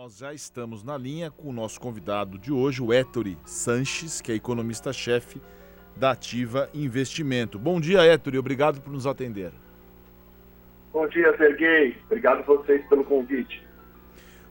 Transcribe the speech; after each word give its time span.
Nós 0.00 0.16
já 0.16 0.32
estamos 0.32 0.84
na 0.84 0.96
linha 0.96 1.28
com 1.28 1.48
o 1.48 1.52
nosso 1.52 1.80
convidado 1.80 2.38
de 2.38 2.52
hoje, 2.52 2.80
o 2.80 2.92
Héctor 2.92 3.26
Sanches, 3.44 4.20
que 4.20 4.30
é 4.30 4.36
economista-chefe 4.36 5.42
da 5.96 6.12
Ativa 6.12 6.70
Investimento. 6.72 7.58
Bom 7.58 7.80
dia, 7.80 8.04
Héctor, 8.04 8.34
e 8.34 8.38
obrigado 8.38 8.80
por 8.80 8.92
nos 8.92 9.08
atender. 9.08 9.50
Bom 10.92 11.04
dia, 11.08 11.36
Serguei. 11.36 11.96
Obrigado 12.04 12.38
a 12.38 12.42
vocês 12.42 12.86
pelo 12.86 13.02
convite. 13.02 13.60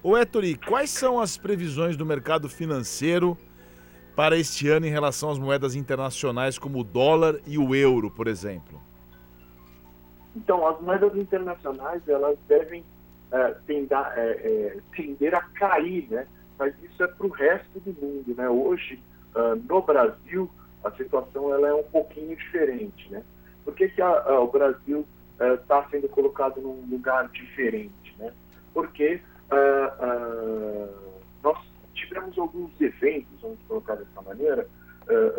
Ô 0.04 0.18
Héctor, 0.18 0.44
quais 0.68 0.89
são 0.89 1.18
as 1.18 1.38
previsões 1.38 1.95
do 1.95 2.05
mercado 2.05 2.50
financeiro 2.50 3.38
para 4.18 4.38
este 4.38 4.68
ano 4.68 4.86
em 4.86 4.91
relação 4.91 5.29
às 5.29 5.39
moedas 5.39 5.75
internacionais 5.75 6.59
como 6.59 6.79
o 6.79 6.84
dólar 6.84 7.39
e 7.48 7.57
o 7.57 7.73
euro, 7.73 8.11
por 8.11 8.27
exemplo? 8.27 8.84
Então, 10.36 10.68
as 10.68 10.77
moedas 10.82 11.16
internacionais 11.16 12.05
elas 12.05 12.38
devem 12.50 12.84
é, 13.32 13.57
é, 14.16 14.21
é, 14.21 14.78
tender 14.96 15.36
a 15.36 15.41
cair, 15.41 16.07
né? 16.09 16.27
Mas 16.57 16.73
isso 16.82 17.04
é 17.04 17.07
para 17.07 17.27
o 17.27 17.30
resto 17.30 17.80
do 17.81 17.94
mundo, 18.02 18.34
né? 18.35 18.49
Hoje, 18.49 19.04
uh, 19.35 19.55
no 19.55 19.81
Brasil, 19.81 20.49
a 20.84 20.91
situação 20.91 21.54
ela 21.54 21.68
é 21.68 21.73
um 21.73 21.84
pouquinho 21.84 22.35
diferente, 22.35 23.12
né? 23.12 23.23
Por 23.66 23.76
que, 23.76 23.90
que 23.90 24.02
a, 24.02 24.08
a, 24.08 24.40
o 24.40 24.48
Brasil 24.48 25.05
está 25.40 25.82
uh, 25.82 25.90
sendo 25.91 26.08
colocado 26.09 26.62
num 26.62 26.88
lugar 26.90 27.27
diferente, 27.30 28.16
né? 28.18 28.32
Porque 28.73 29.21
uh, 29.52 31.18
nós 31.44 31.57
tivemos 31.94 32.38
alguns 32.38 32.71
eventos, 32.80 33.41
vamos 33.41 33.59
colocar 33.68 33.96
dessa 33.96 34.21
maneira, 34.21 34.68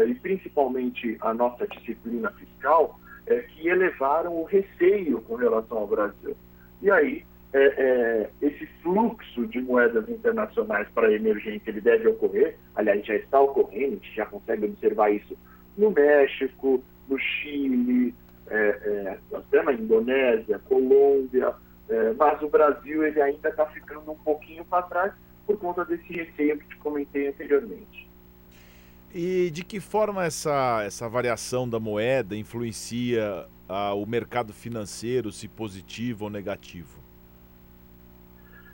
e 0.07 0.15
principalmente 0.15 1.19
a 1.21 1.35
nossa 1.35 1.67
disciplina 1.69 2.31
fiscal, 2.31 2.99
que 3.27 3.69
elevaram 3.69 4.35
o 4.35 4.45
receio 4.45 5.21
com 5.23 5.35
relação 5.35 5.77
ao 5.77 5.87
Brasil. 5.87 6.35
E 6.81 6.91
aí, 6.91 7.27
é, 7.53 7.59
é, 7.59 8.31
esse 8.43 8.67
fluxo 8.83 9.47
de 9.47 9.61
moedas 9.61 10.09
internacionais 10.09 10.87
para 10.95 11.09
a 11.09 11.13
emergência 11.13 11.71
ele 11.71 11.81
deve 11.81 12.09
ocorrer, 12.09 12.57
aliás, 12.75 13.05
já 13.07 13.15
está 13.15 13.41
ocorrendo, 13.41 13.87
a 13.87 13.97
gente 13.97 14.15
já 14.15 14.27
consegue 14.27 14.67
observar 14.67 15.11
isso 15.11 15.37
no 15.77 15.91
México, 15.91 16.83
no 17.09 17.19
Chile, 17.19 18.15
é, 18.49 18.59
é 18.59 19.19
até 19.37 19.63
na 19.63 19.73
Indonésia, 19.73 20.59
Colômbia, 20.69 21.55
é, 21.89 22.13
mas 22.15 22.43
o 22.43 22.49
Brasil 22.49 23.05
ele 23.05 23.21
ainda 23.21 23.49
está 23.49 23.65
ficando 23.67 24.11
um 24.11 24.19
pouquinho 24.19 24.65
para 24.65 24.83
trás 24.83 25.13
por 25.47 25.59
conta 25.59 25.85
desse 25.85 26.13
receio 26.13 26.59
que 26.59 26.69
te 26.69 26.77
comentei 26.77 27.29
anteriormente. 27.29 28.09
E 29.15 29.51
de 29.51 29.65
que 29.65 29.81
forma 29.81 30.23
essa, 30.23 30.83
essa 30.85 31.09
variação 31.09 31.67
da 31.67 31.81
moeda 31.81 32.37
influencia 32.37 33.47
ah, 33.67 33.95
o 33.95 34.05
mercado 34.05 34.53
financeiro, 34.53 35.33
se 35.33 35.49
positivo 35.49 36.25
ou 36.25 36.31
negativo? 36.31 37.08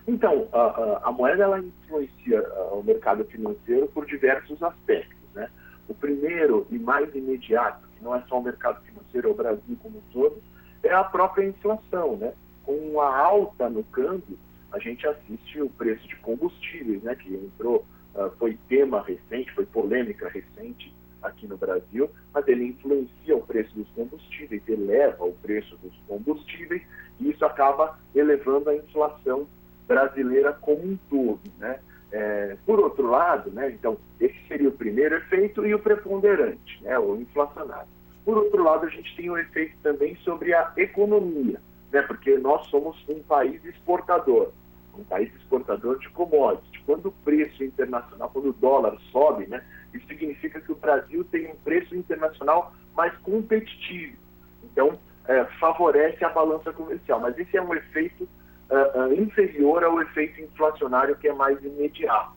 Então, 0.06 0.48
a, 0.52 0.58
a, 0.58 1.08
a 1.08 1.12
moeda 1.12 1.44
ela 1.44 1.58
influencia 1.58 2.42
o 2.72 2.82
mercado 2.82 3.24
financeiro 3.24 3.86
por 3.88 4.04
diversos 4.04 4.62
aspectos. 4.62 5.16
Né? 5.34 5.48
O 5.88 5.94
primeiro 5.94 6.66
e 6.70 6.78
mais 6.78 7.14
imediato, 7.14 7.86
que 7.96 8.04
não 8.04 8.14
é 8.14 8.22
só 8.28 8.38
o 8.38 8.42
mercado 8.42 8.82
financeiro, 8.84 9.28
é 9.28 9.30
o 9.30 9.34
Brasil 9.34 9.78
como 9.82 9.98
um 9.98 10.12
todo, 10.12 10.42
é 10.82 10.92
a 10.92 11.04
própria 11.04 11.46
inflação. 11.46 12.16
Né? 12.16 12.34
Com 12.64 13.00
a 13.00 13.18
alta 13.18 13.70
no 13.70 13.82
câmbio, 13.84 14.38
a 14.72 14.78
gente 14.78 15.06
assiste 15.06 15.60
o 15.60 15.70
preço 15.70 16.06
de 16.06 16.16
combustíveis, 16.16 17.02
né? 17.02 17.14
que 17.14 17.32
entrou, 17.34 17.86
uh, 18.14 18.30
foi 18.38 18.58
tema 18.68 19.02
recente, 19.02 19.52
foi 19.54 19.64
polêmica 19.64 20.28
recente 20.28 20.92
aqui 21.22 21.46
no 21.46 21.56
Brasil, 21.56 22.10
mas 22.34 22.46
ele 22.46 22.66
influencia 22.66 23.34
o 23.34 23.40
preço 23.40 23.74
dos 23.74 23.88
combustíveis, 23.90 24.62
eleva 24.68 25.24
o 25.24 25.32
preço 25.32 25.74
dos 25.78 25.94
combustíveis, 26.06 26.82
e 27.18 27.30
isso 27.30 27.44
acaba 27.46 27.98
elevando 28.14 28.68
a 28.68 28.76
inflação 28.76 29.48
brasileira 29.86 30.52
como 30.52 30.82
um 30.82 30.98
todo. 31.08 31.40
Né? 31.58 31.78
É, 32.12 32.56
por 32.64 32.78
outro 32.78 33.08
lado, 33.08 33.50
né, 33.50 33.70
então, 33.70 33.98
esse 34.20 34.38
seria 34.46 34.68
o 34.68 34.72
primeiro 34.72 35.16
efeito 35.16 35.66
e 35.66 35.74
o 35.74 35.78
preponderante, 35.78 36.82
né, 36.82 36.98
o 36.98 37.16
inflacionário. 37.16 37.88
Por 38.24 38.38
outro 38.38 38.62
lado, 38.62 38.86
a 38.86 38.88
gente 38.88 39.14
tem 39.16 39.30
um 39.30 39.36
efeito 39.36 39.76
também 39.82 40.14
sobre 40.16 40.54
a 40.54 40.72
economia, 40.76 41.60
né, 41.92 42.02
porque 42.02 42.38
nós 42.38 42.66
somos 42.68 42.96
um 43.08 43.20
país 43.22 43.64
exportador, 43.64 44.52
um 44.96 45.02
país 45.02 45.34
exportador 45.34 45.98
de 45.98 46.08
commodities. 46.10 46.82
Quando 46.86 47.06
o 47.06 47.12
preço 47.24 47.64
internacional, 47.64 48.30
quando 48.30 48.50
o 48.50 48.52
dólar 48.52 48.96
sobe, 49.10 49.46
né, 49.46 49.64
isso 49.92 50.06
significa 50.06 50.60
que 50.60 50.70
o 50.70 50.76
Brasil 50.76 51.24
tem 51.24 51.50
um 51.50 51.56
preço 51.56 51.96
internacional 51.96 52.72
mais 52.94 53.12
competitivo. 53.18 54.16
Então, 54.62 54.98
é, 55.26 55.44
favorece 55.58 56.24
a 56.24 56.28
balança 56.28 56.72
comercial. 56.72 57.20
Mas 57.20 57.38
esse 57.38 57.56
é 57.56 57.62
um 57.62 57.74
efeito 57.74 58.28
uh, 58.74 59.12
inferior 59.14 59.84
ao 59.84 60.00
efeito 60.02 60.40
inflacionário 60.40 61.16
que 61.16 61.28
é 61.28 61.32
mais 61.32 61.62
imediato. 61.62 62.32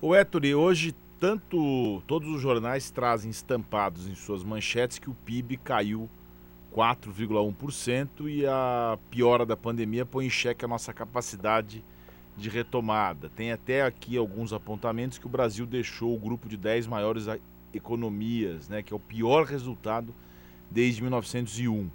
O 0.00 0.14
Ettore, 0.14 0.54
hoje 0.54 0.94
tanto 1.18 2.00
todos 2.06 2.28
os 2.28 2.40
jornais 2.40 2.90
trazem 2.90 3.30
estampados 3.30 4.06
em 4.06 4.14
suas 4.14 4.44
manchetes 4.44 4.98
que 4.98 5.10
o 5.10 5.14
PIB 5.14 5.56
caiu 5.56 6.08
4,1% 6.74 8.28
e 8.28 8.46
a 8.46 8.98
piora 9.10 9.44
da 9.44 9.56
pandemia 9.56 10.06
põe 10.06 10.26
em 10.26 10.30
xeque 10.30 10.64
a 10.64 10.68
nossa 10.68 10.92
capacidade 10.92 11.84
de 12.36 12.48
retomada. 12.48 13.28
Tem 13.34 13.50
até 13.50 13.82
aqui 13.82 14.16
alguns 14.16 14.52
apontamentos 14.52 15.18
que 15.18 15.26
o 15.26 15.28
Brasil 15.28 15.66
deixou 15.66 16.14
o 16.14 16.18
grupo 16.18 16.48
de 16.48 16.56
10 16.56 16.86
maiores 16.86 17.26
economias, 17.74 18.68
né, 18.68 18.82
que 18.82 18.92
é 18.92 18.96
o 18.96 19.00
pior 19.00 19.44
resultado 19.44 20.14
desde 20.70 21.02
1901. 21.02 21.90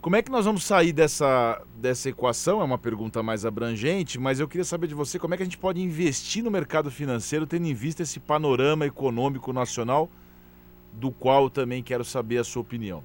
Como 0.00 0.16
é 0.16 0.22
que 0.22 0.30
nós 0.30 0.46
vamos 0.46 0.64
sair 0.64 0.94
dessa, 0.94 1.62
dessa 1.76 2.08
equação? 2.08 2.62
É 2.62 2.64
uma 2.64 2.78
pergunta 2.78 3.22
mais 3.22 3.44
abrangente, 3.44 4.18
mas 4.18 4.40
eu 4.40 4.48
queria 4.48 4.64
saber 4.64 4.86
de 4.86 4.94
você 4.94 5.18
como 5.18 5.34
é 5.34 5.36
que 5.36 5.42
a 5.42 5.46
gente 5.46 5.58
pode 5.58 5.78
investir 5.78 6.42
no 6.42 6.50
mercado 6.50 6.90
financeiro 6.90 7.46
tendo 7.46 7.66
em 7.66 7.74
vista 7.74 8.02
esse 8.02 8.18
panorama 8.18 8.86
econômico 8.86 9.52
nacional, 9.52 10.08
do 10.90 11.12
qual 11.12 11.50
também 11.50 11.82
quero 11.82 12.02
saber 12.02 12.38
a 12.38 12.44
sua 12.44 12.62
opinião. 12.62 13.04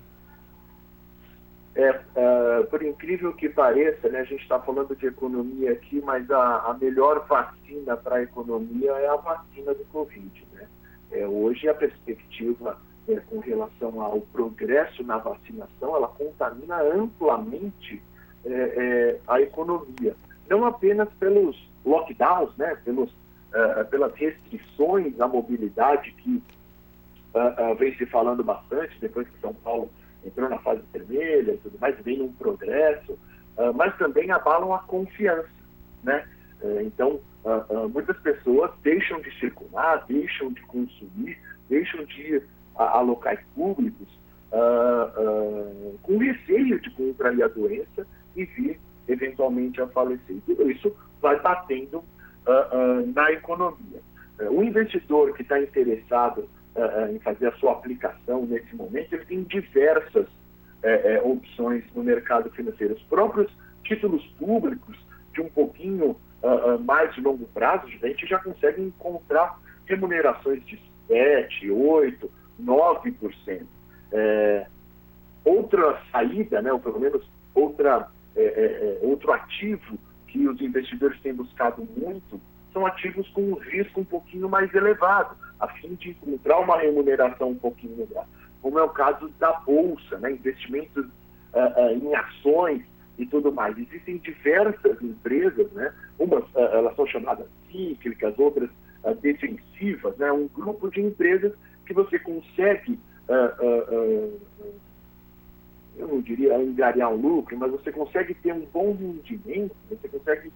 É, 1.75 1.91
uh, 1.91 2.65
por 2.67 2.81
incrível 2.81 3.33
que 3.33 3.49
pareça, 3.49 4.07
né, 4.07 4.21
a 4.21 4.23
gente 4.23 4.43
está 4.43 4.57
falando 4.61 4.95
de 4.95 5.05
economia 5.05 5.73
aqui, 5.73 6.01
mas 6.01 6.31
a, 6.31 6.69
a 6.69 6.77
melhor 6.79 7.27
vacina 7.27 7.97
para 7.97 8.15
a 8.15 8.23
economia 8.23 8.91
é 8.91 9.09
a 9.09 9.17
vacina 9.17 9.73
do 9.73 9.83
Covid. 9.91 10.47
Né? 10.53 10.65
É, 11.11 11.27
hoje 11.27 11.67
a 11.67 11.73
perspectiva 11.73 12.79
é, 13.07 13.15
com 13.29 13.39
relação 13.39 14.01
ao 14.01 14.21
progresso 14.21 15.03
na 15.03 15.17
vacinação, 15.17 15.95
ela 15.95 16.07
contamina 16.07 16.81
amplamente 16.81 18.01
é, 18.45 18.51
é, 18.51 19.19
a 19.27 19.41
economia. 19.41 20.15
Não 20.49 20.65
apenas 20.65 21.09
pelos 21.19 21.57
lockdowns, 21.85 22.55
né, 22.57 22.75
pelos, 22.83 23.09
uh, 23.11 23.85
pelas 23.89 24.13
restrições 24.15 25.19
à 25.19 25.27
mobilidade 25.27 26.11
que 26.13 26.43
uh, 27.33 27.71
uh, 27.71 27.75
vem 27.75 27.95
se 27.95 28.05
falando 28.05 28.43
bastante 28.43 28.99
depois 28.99 29.27
que 29.27 29.39
São 29.39 29.53
Paulo 29.53 29.89
entrou 30.25 30.49
na 30.49 30.57
fase 30.59 30.81
vermelha 30.91 31.53
e 31.53 31.57
tudo 31.57 31.77
mais, 31.79 31.99
vem 32.01 32.21
um 32.21 32.33
progresso, 32.33 33.17
mas 33.75 33.95
também 33.97 34.31
abalam 34.31 34.73
a 34.73 34.79
confiança. 34.79 35.47
Né? 36.03 36.27
então, 36.83 37.21
muitas 37.93 38.17
pessoas 38.21 38.71
deixam 38.81 39.21
de 39.21 39.31
circular, 39.39 40.03
deixam 40.07 40.51
de 40.51 40.61
consumir, 40.63 41.37
deixam 41.69 42.03
de 42.05 42.41
a, 42.77 42.97
a 42.97 43.01
locais 43.01 43.39
públicos 43.55 44.07
uh, 44.51 45.21
uh, 45.21 45.99
com 46.01 46.17
receio 46.17 46.79
de 46.79 46.89
contrair 46.91 47.43
a 47.43 47.47
doença 47.47 48.07
e 48.35 48.45
vir 48.45 48.79
eventualmente 49.07 49.81
a 49.81 49.87
falecer. 49.87 50.37
Tudo 50.45 50.69
isso 50.69 50.95
vai 51.21 51.39
batendo 51.39 51.97
uh, 51.97 53.13
na 53.13 53.31
economia. 53.31 54.01
o 54.51 54.63
investidor 54.63 55.33
que 55.33 55.41
está 55.41 55.59
interessado 55.59 56.49
em 57.09 57.19
fazer 57.19 57.47
a 57.47 57.53
sua 57.53 57.71
aplicação 57.71 58.45
nesse 58.45 58.75
momento, 58.75 59.13
ele 59.13 59.23
tem 59.23 59.43
diversas 59.43 60.27
eh, 60.83 61.13
eh, 61.15 61.21
opções 61.23 61.83
no 61.95 62.03
mercado 62.03 62.49
financeiro. 62.51 62.95
Os 62.95 63.01
próprios 63.03 63.49
títulos 63.85 64.23
públicos 64.37 64.95
de 65.33 65.41
um 65.41 65.49
pouquinho 65.49 66.17
mais 66.81 67.15
de 67.15 67.21
longo 67.21 67.47
prazo, 67.47 67.87
a 67.87 68.07
gente 68.07 68.27
já 68.27 68.37
consegue 68.37 68.79
encontrar 68.79 69.59
remunerações 69.85 70.63
de 70.65 70.79
7, 71.07 71.71
8, 71.71 72.31
9%. 72.61 73.65
É, 74.11 74.67
outra 75.43 76.01
saída, 76.11 76.61
né, 76.61 76.71
ou 76.71 76.79
pelo 76.79 76.99
menos 76.99 77.23
outra, 77.53 78.09
é, 78.35 78.41
é, 78.41 78.45
é, 78.45 78.99
outro 79.01 79.31
ativo 79.31 79.97
que 80.27 80.47
os 80.47 80.59
investidores 80.59 81.19
têm 81.21 81.33
buscado 81.33 81.87
muito, 81.95 82.41
são 82.73 82.85
ativos 82.85 83.27
com 83.29 83.41
um 83.41 83.55
risco 83.55 84.01
um 84.01 84.05
pouquinho 84.05 84.49
mais 84.49 84.73
elevado, 84.73 85.37
a 85.59 85.67
fim 85.67 85.95
de 85.95 86.09
encontrar 86.09 86.59
uma 86.59 86.77
remuneração 86.77 87.51
um 87.51 87.55
pouquinho 87.55 87.95
melhor. 87.95 88.25
Como 88.61 88.77
é 88.77 88.83
o 88.83 88.89
caso 88.89 89.29
da 89.39 89.53
Bolsa, 89.53 90.17
né, 90.17 90.31
investimentos 90.31 91.05
uh, 91.05 91.81
uh, 91.81 91.91
em 91.91 92.13
ações 92.15 92.83
e 93.17 93.25
tudo 93.25 93.51
mais. 93.51 93.77
Existem 93.77 94.17
diversas 94.17 95.01
empresas, 95.01 95.71
né, 95.71 95.93
umas 96.19 96.43
elas 96.53 96.95
são 96.97 97.07
chamadas 97.07 97.47
cíclicas, 97.71 98.37
outras 98.37 98.69
defensivas, 99.21 100.17
né, 100.17 100.31
um 100.31 100.47
grupo 100.47 100.89
de 100.89 100.99
empresas 100.99 101.53
que 101.85 101.93
você 101.93 102.19
consegue, 102.19 102.99
uh, 103.29 103.63
uh, 103.63 103.95
uh, 103.95 104.41
eu 105.97 106.07
não 106.07 106.21
diria 106.21 106.57
angariar 106.57 107.11
um 107.11 107.15
lucro, 107.15 107.57
mas 107.57 107.71
você 107.71 107.91
consegue 107.91 108.33
ter 108.33 108.53
um 108.53 108.65
bom 108.65 108.93
rendimento, 108.93 109.75
você 109.89 110.07
consegue 110.07 110.51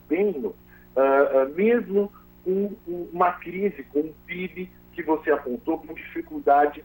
desempenho, 0.00 0.48
uh, 0.96 1.46
uh, 1.46 1.54
mesmo 1.54 2.12
com 2.44 2.74
uma 2.86 3.32
crise, 3.32 3.82
com 3.92 4.00
um 4.00 4.12
PIB 4.26 4.70
que 4.92 5.02
você 5.02 5.30
apontou 5.30 5.78
com 5.78 5.94
dificuldade 5.94 6.84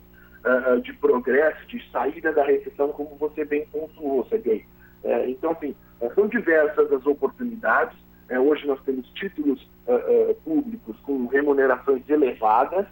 de 0.84 0.94
progresso, 0.94 1.66
de 1.66 1.84
saída 1.90 2.32
da 2.32 2.44
recessão, 2.44 2.90
como 2.90 3.16
você 3.16 3.44
bem 3.44 3.66
pontuou, 3.66 4.28
Sergei. 4.30 4.64
Uh, 5.04 5.28
então, 5.28 5.54
assim, 5.54 5.76
são 6.14 6.28
diversas 6.28 6.92
as 6.94 7.04
oportunidades. 7.08 7.98
Hoje 8.30 8.66
nós 8.66 8.82
temos 8.84 9.08
títulos 9.14 9.68
públicos 10.44 10.98
com 11.02 11.28
remunerações 11.28 12.02
elevadas, 12.10 12.88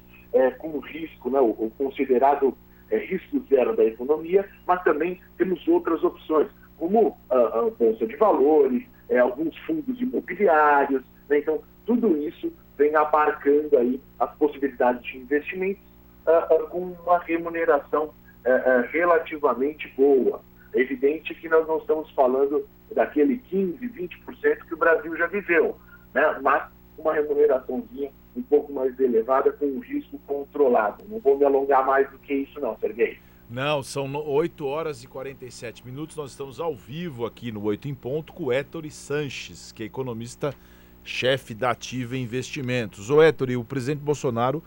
com 0.59 0.79
risco, 0.79 1.29
né, 1.29 1.39
o, 1.39 1.49
o 1.49 1.71
considerado 1.77 2.55
risco 2.91 3.43
zero 3.49 3.75
da 3.75 3.83
economia, 3.83 4.47
mas 4.67 4.83
também 4.83 5.19
temos 5.37 5.67
outras 5.67 6.03
opções, 6.03 6.47
como 6.77 7.17
a, 7.29 7.37
a 7.37 7.69
Bolsa 7.71 8.05
de 8.05 8.15
Valores, 8.15 8.83
alguns 9.21 9.57
fundos 9.59 9.99
imobiliários. 9.99 11.01
Né? 11.29 11.39
Então, 11.39 11.61
tudo 11.85 12.17
isso 12.17 12.51
vem 12.77 12.95
abarcando 12.95 13.77
aí 13.77 14.01
as 14.19 14.33
possibilidades 14.35 15.03
de 15.03 15.17
investimentos 15.17 15.83
uh, 16.25 16.53
uh, 16.53 16.67
com 16.69 16.79
uma 16.79 17.19
remuneração 17.19 18.05
uh, 18.05 18.91
relativamente 18.91 19.91
boa. 19.95 20.41
É 20.73 20.81
evidente 20.81 21.35
que 21.35 21.47
nós 21.47 21.67
não 21.67 21.77
estamos 21.77 22.09
falando 22.11 22.65
daquele 22.93 23.41
15%, 23.51 23.79
20% 23.79 24.65
que 24.67 24.73
o 24.73 24.77
Brasil 24.77 25.15
já 25.17 25.27
viveu, 25.27 25.77
né? 26.13 26.39
mas 26.41 26.71
uma 26.97 27.13
remuneraçãozinha 27.13 28.11
um 28.35 28.41
pouco 28.41 28.73
mais 28.73 28.99
elevada 28.99 29.51
com 29.51 29.65
um 29.65 29.79
risco 29.79 30.19
controlado. 30.25 31.03
Não 31.07 31.19
vou 31.19 31.37
me 31.37 31.45
alongar 31.45 31.85
mais 31.85 32.09
do 32.09 32.17
que 32.19 32.33
isso 32.33 32.59
não, 32.59 32.77
Serguei. 32.77 33.19
Não, 33.49 33.83
são 33.83 34.11
8 34.15 34.65
horas 34.65 35.03
e 35.03 35.07
47 35.07 35.85
minutos. 35.85 36.15
Nós 36.15 36.31
estamos 36.31 36.59
ao 36.59 36.75
vivo 36.75 37.25
aqui 37.25 37.51
no 37.51 37.63
8 37.63 37.87
em 37.87 37.93
Ponto 37.93 38.33
com 38.33 38.45
o 38.45 38.91
Sanches, 38.91 39.71
que 39.71 39.83
é 39.83 39.85
economista 39.85 40.55
chefe 41.03 41.53
da 41.53 41.71
Ativa 41.71 42.17
Investimentos. 42.17 43.09
O 43.09 43.21
Héctor, 43.21 43.49
o 43.51 43.63
presidente 43.63 43.99
Bolsonaro 43.99 44.63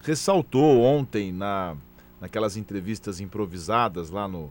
ressaltou 0.00 0.80
ontem 0.80 1.32
na, 1.32 1.76
naquelas 2.20 2.56
entrevistas 2.56 3.20
improvisadas 3.20 4.08
lá 4.08 4.26
no, 4.26 4.50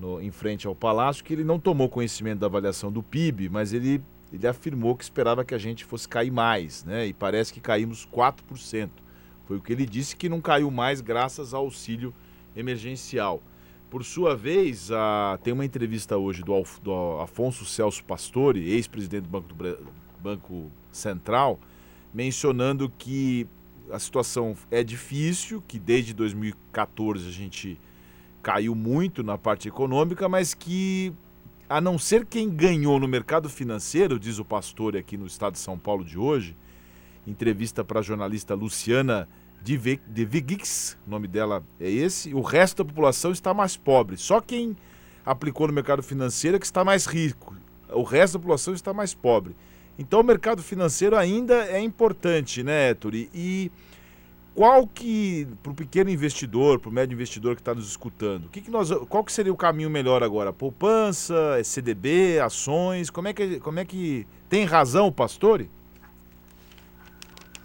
no, 0.00 0.20
em 0.20 0.30
frente 0.30 0.66
ao 0.66 0.74
Palácio 0.74 1.22
que 1.22 1.32
ele 1.32 1.44
não 1.44 1.60
tomou 1.60 1.88
conhecimento 1.88 2.38
da 2.40 2.46
avaliação 2.46 2.90
do 2.90 3.02
PIB, 3.02 3.48
mas 3.50 3.72
ele, 3.72 4.02
ele 4.32 4.46
afirmou 4.46 4.96
que 4.96 5.04
esperava 5.04 5.44
que 5.44 5.54
a 5.54 5.58
gente 5.58 5.84
fosse 5.84 6.08
cair 6.08 6.30
mais, 6.30 6.84
né? 6.84 7.06
E 7.06 7.12
parece 7.12 7.52
que 7.52 7.60
caímos 7.60 8.08
4%. 8.10 8.88
Foi 9.44 9.58
o 9.58 9.60
que 9.60 9.72
ele 9.72 9.84
disse 9.84 10.16
que 10.16 10.28
não 10.28 10.40
caiu 10.40 10.70
mais 10.70 11.00
graças 11.00 11.52
ao 11.52 11.64
auxílio 11.64 12.14
emergencial. 12.56 13.42
Por 13.90 14.04
sua 14.04 14.36
vez, 14.36 14.90
a, 14.92 15.38
tem 15.42 15.52
uma 15.52 15.64
entrevista 15.64 16.16
hoje 16.16 16.42
do, 16.42 16.62
do 16.82 17.20
Afonso 17.20 17.64
Celso 17.64 18.02
Pastore, 18.04 18.70
ex-presidente 18.70 19.24
do 19.24 19.28
Banco 19.28 19.52
do, 19.52 19.92
Banco 20.22 20.70
Central, 20.92 21.58
mencionando 22.14 22.90
que 22.96 23.46
a 23.90 23.98
situação 23.98 24.54
é 24.70 24.84
difícil, 24.84 25.62
que 25.66 25.78
desde 25.78 26.14
2014 26.14 27.28
a 27.28 27.32
gente 27.32 27.78
caiu 28.42 28.74
muito 28.74 29.22
na 29.22 29.36
parte 29.36 29.68
econômica, 29.68 30.28
mas 30.28 30.54
que 30.54 31.12
a 31.68 31.80
não 31.80 31.98
ser 31.98 32.26
quem 32.26 32.50
ganhou 32.50 32.98
no 32.98 33.06
mercado 33.06 33.48
financeiro, 33.48 34.18
diz 34.18 34.38
o 34.38 34.44
pastor 34.44 34.96
aqui 34.96 35.16
no 35.16 35.26
estado 35.26 35.52
de 35.52 35.60
São 35.60 35.78
Paulo 35.78 36.04
de 36.04 36.18
hoje, 36.18 36.56
entrevista 37.26 37.84
para 37.84 38.00
a 38.00 38.02
jornalista 38.02 38.54
Luciana 38.54 39.28
de 39.62 39.76
Vigix, 40.24 40.98
o 41.06 41.10
nome 41.10 41.28
dela 41.28 41.62
é 41.78 41.88
esse, 41.88 42.34
o 42.34 42.40
resto 42.40 42.82
da 42.82 42.88
população 42.88 43.30
está 43.30 43.52
mais 43.52 43.76
pobre. 43.76 44.16
Só 44.16 44.40
quem 44.40 44.76
aplicou 45.24 45.66
no 45.66 45.72
mercado 45.72 46.02
financeiro 46.02 46.56
é 46.56 46.60
que 46.60 46.66
está 46.66 46.82
mais 46.82 47.06
rico. 47.06 47.54
O 47.92 48.02
resto 48.02 48.34
da 48.34 48.38
população 48.40 48.72
está 48.72 48.94
mais 48.94 49.14
pobre. 49.14 49.54
Então 49.98 50.20
o 50.20 50.24
mercado 50.24 50.62
financeiro 50.62 51.14
ainda 51.14 51.66
é 51.66 51.78
importante, 51.78 52.62
né, 52.62 52.90
Héctor? 52.90 53.14
E, 53.14 53.70
qual 54.60 54.86
que, 54.86 55.48
para 55.62 55.72
o 55.72 55.74
pequeno 55.74 56.10
investidor, 56.10 56.78
para 56.78 56.90
o 56.90 56.92
médio 56.92 57.14
investidor 57.14 57.54
que 57.54 57.62
está 57.62 57.74
nos 57.74 57.88
escutando, 57.88 58.46
que 58.50 58.60
que 58.60 58.70
nós, 58.70 58.90
qual 59.08 59.24
que 59.24 59.32
seria 59.32 59.50
o 59.50 59.56
caminho 59.56 59.88
melhor 59.88 60.22
agora? 60.22 60.52
Poupança, 60.52 61.34
CDB, 61.64 62.38
ações? 62.40 63.08
Como 63.08 63.26
é 63.26 63.32
que, 63.32 63.58
como 63.58 63.80
é 63.80 63.86
que 63.86 64.26
tem 64.50 64.66
razão 64.66 65.06
o 65.06 65.12
Pastore? 65.12 65.70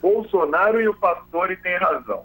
Bolsonaro 0.01 0.79
e 0.79 0.87
o 0.87 0.93
Pastore 0.93 1.57
têm 1.57 1.75
razão. 1.75 2.23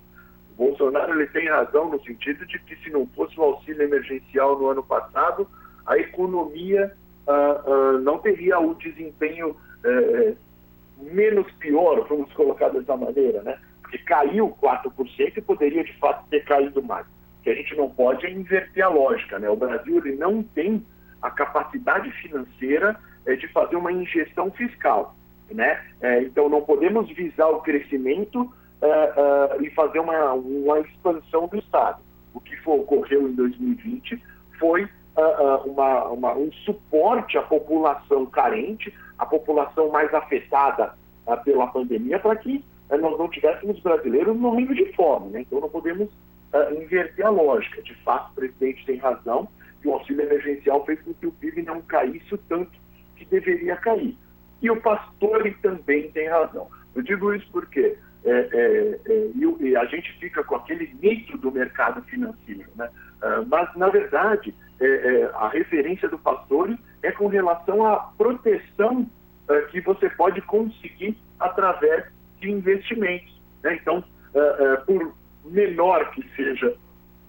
O 0.56 0.66
Bolsonaro 0.66 1.14
ele 1.14 1.26
tem 1.26 1.48
razão 1.48 1.90
no 1.90 2.00
sentido 2.04 2.46
de 2.46 2.56
que 2.60 2.76
se 2.76 2.90
não 2.90 3.08
fosse 3.08 3.40
o 3.40 3.42
auxílio 3.42 3.82
emergencial 3.82 4.56
no 4.56 4.68
ano 4.68 4.84
passado, 4.84 5.48
a 5.84 5.98
economia 5.98 6.96
uh, 7.26 7.72
uh, 7.72 7.98
não 7.98 8.18
teria 8.18 8.60
o 8.60 8.76
desempenho 8.76 9.56
é, 9.82 10.34
menos 11.12 11.50
pior, 11.54 12.06
vamos 12.08 12.32
colocar 12.34 12.68
dessa 12.68 12.96
maneira, 12.96 13.42
né? 13.42 13.58
Porque 13.90 13.98
caiu 14.04 14.56
4% 14.62 15.36
e 15.36 15.40
poderia 15.40 15.82
de 15.82 15.92
fato 15.98 16.24
ter 16.30 16.44
caído 16.44 16.80
mais. 16.80 17.04
O 17.06 17.42
que 17.42 17.50
a 17.50 17.54
gente 17.54 17.74
não 17.74 17.90
pode 17.90 18.24
é 18.24 18.30
inverter 18.30 18.84
a 18.84 18.88
lógica, 18.88 19.38
né? 19.38 19.50
O 19.50 19.56
Brasil 19.56 19.98
ele 19.98 20.14
não 20.14 20.42
tem 20.42 20.86
a 21.20 21.30
capacidade 21.30 22.10
financeira 22.12 22.96
é, 23.26 23.34
de 23.34 23.48
fazer 23.48 23.74
uma 23.74 23.90
injeção 23.90 24.50
fiscal, 24.52 25.16
né? 25.50 25.84
É, 26.00 26.22
então 26.22 26.48
não 26.48 26.62
podemos 26.62 27.10
visar 27.10 27.48
o 27.48 27.60
crescimento 27.62 28.52
é, 28.80 29.56
e 29.60 29.70
fazer 29.70 29.98
uma, 29.98 30.34
uma 30.34 30.78
expansão 30.80 31.48
do 31.48 31.58
Estado. 31.58 32.00
O 32.32 32.40
que 32.40 32.56
ocorreu 32.64 33.28
em 33.28 33.32
2020 33.32 34.22
foi 34.56 34.84
uh, 34.84 35.68
uma, 35.68 36.04
uma, 36.04 36.34
um 36.34 36.52
suporte 36.64 37.36
à 37.36 37.42
população 37.42 38.26
carente, 38.26 38.94
à 39.18 39.26
população 39.26 39.90
mais 39.90 40.12
afetada 40.14 40.94
uh, 41.26 41.36
pela 41.42 41.66
pandemia, 41.66 42.20
para 42.20 42.36
que 42.36 42.64
uh, 42.90 42.98
nós 42.98 43.18
não 43.18 43.28
tivéssemos 43.28 43.80
brasileiros 43.80 44.36
morrendo 44.36 44.74
de 44.74 44.92
fome. 44.94 45.30
Né? 45.30 45.40
Então 45.42 45.60
não 45.60 45.68
podemos 45.68 46.08
inverter 46.82 47.24
a 47.24 47.30
lógica. 47.30 47.80
De 47.80 47.94
fato, 48.02 48.32
o 48.32 48.34
presidente 48.34 48.84
tem 48.84 48.96
razão 48.96 49.48
e 49.84 49.88
o 49.88 49.92
auxílio 49.92 50.22
emergencial 50.22 50.84
fez 50.84 51.00
com 51.02 51.14
que 51.14 51.26
o 51.26 51.32
PIB 51.32 51.62
não 51.62 51.80
caísse 51.82 52.34
o 52.34 52.38
tanto 52.38 52.72
que 53.14 53.24
deveria 53.24 53.76
cair. 53.76 54.16
E 54.60 54.70
o 54.70 54.80
pastor 54.80 55.42
também 55.62 56.10
tem 56.10 56.28
razão. 56.28 56.68
Eu 56.94 57.02
digo 57.02 57.32
isso 57.32 57.48
porque 57.52 57.96
é, 58.24 58.30
é, 58.30 59.00
é, 59.06 59.76
a 59.76 59.84
gente 59.86 60.12
fica 60.18 60.44
com 60.44 60.56
aquele 60.56 60.94
mito 61.00 61.38
do 61.38 61.50
mercado 61.50 62.02
financeiro. 62.02 62.68
Né? 62.76 62.88
Uh, 63.22 63.46
mas, 63.46 63.74
na 63.76 63.88
verdade, 63.88 64.54
é, 64.80 64.86
é, 64.86 65.30
a 65.34 65.48
referência 65.48 66.08
do 66.08 66.18
pastor 66.18 66.76
é 67.02 67.10
com 67.12 67.28
relação 67.28 67.86
à 67.86 67.96
proteção 68.18 69.02
uh, 69.48 69.66
que 69.70 69.80
você 69.80 70.10
pode 70.10 70.40
conseguir 70.42 71.16
através 71.38 72.04
de 72.40 72.50
investimentos. 72.50 73.40
Né? 73.62 73.78
Então, 73.80 73.98
uh, 73.98 74.84
por 74.86 75.14
menor 75.44 76.10
que 76.12 76.24
seja 76.34 76.76